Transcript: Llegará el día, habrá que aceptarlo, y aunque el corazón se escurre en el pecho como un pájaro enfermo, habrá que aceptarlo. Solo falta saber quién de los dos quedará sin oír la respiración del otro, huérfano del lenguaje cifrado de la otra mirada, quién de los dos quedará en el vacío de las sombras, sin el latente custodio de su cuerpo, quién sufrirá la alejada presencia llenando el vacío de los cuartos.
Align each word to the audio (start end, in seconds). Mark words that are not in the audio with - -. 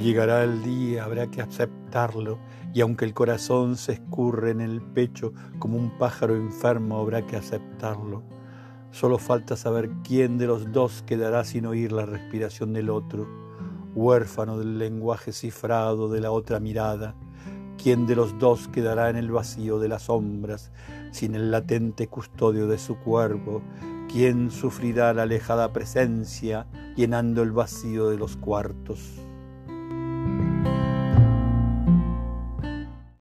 Llegará 0.00 0.44
el 0.44 0.62
día, 0.62 1.04
habrá 1.04 1.28
que 1.28 1.42
aceptarlo, 1.42 2.38
y 2.72 2.82
aunque 2.82 3.04
el 3.04 3.14
corazón 3.14 3.76
se 3.76 3.94
escurre 3.94 4.52
en 4.52 4.60
el 4.60 4.80
pecho 4.80 5.32
como 5.58 5.76
un 5.76 5.98
pájaro 5.98 6.36
enfermo, 6.36 7.00
habrá 7.00 7.26
que 7.26 7.34
aceptarlo. 7.34 8.22
Solo 8.92 9.18
falta 9.18 9.56
saber 9.56 9.90
quién 10.04 10.38
de 10.38 10.46
los 10.46 10.70
dos 10.70 11.02
quedará 11.02 11.42
sin 11.42 11.66
oír 11.66 11.90
la 11.90 12.06
respiración 12.06 12.72
del 12.72 12.90
otro, 12.90 13.26
huérfano 13.96 14.56
del 14.56 14.78
lenguaje 14.78 15.32
cifrado 15.32 16.08
de 16.08 16.20
la 16.20 16.30
otra 16.30 16.60
mirada, 16.60 17.16
quién 17.76 18.06
de 18.06 18.14
los 18.14 18.38
dos 18.38 18.68
quedará 18.68 19.10
en 19.10 19.16
el 19.16 19.32
vacío 19.32 19.80
de 19.80 19.88
las 19.88 20.02
sombras, 20.02 20.70
sin 21.10 21.34
el 21.34 21.50
latente 21.50 22.06
custodio 22.06 22.68
de 22.68 22.78
su 22.78 22.96
cuerpo, 22.98 23.62
quién 24.08 24.52
sufrirá 24.52 25.12
la 25.12 25.22
alejada 25.22 25.72
presencia 25.72 26.68
llenando 26.94 27.42
el 27.42 27.50
vacío 27.50 28.10
de 28.10 28.16
los 28.16 28.36
cuartos. 28.36 29.27